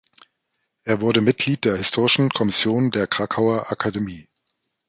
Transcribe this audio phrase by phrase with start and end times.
[0.83, 4.27] Er wurde Mitglied der historischen Kommission der Krakauer Akademie.